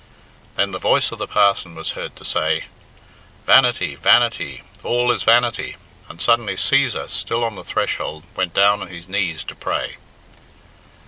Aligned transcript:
Then 0.55 0.71
the 0.71 0.79
voice 0.79 1.11
of 1.11 1.19
the 1.19 1.27
parson 1.27 1.75
was 1.75 1.91
heard 1.91 2.15
to 2.15 2.25
say, 2.25 2.63
"Vanity, 3.45 3.93
vanity, 3.93 4.63
all 4.81 5.11
is 5.11 5.21
vanity!" 5.21 5.75
and 6.09 6.19
suddenly 6.19 6.55
Cæsar, 6.55 7.07
still 7.07 7.43
on 7.43 7.53
the 7.53 7.63
threshold, 7.63 8.23
went 8.35 8.55
down 8.55 8.81
on 8.81 8.87
his 8.87 9.07
knees 9.07 9.43
to 9.43 9.53
pray. 9.53 9.97